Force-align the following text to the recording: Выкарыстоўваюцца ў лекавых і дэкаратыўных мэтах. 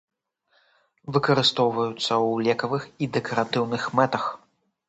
Выкарыстоўваюцца 1.17 1.99
ў 1.99 2.47
лекавых 2.47 2.83
і 3.05 3.11
дэкаратыўных 3.19 3.87
мэтах. 4.01 4.23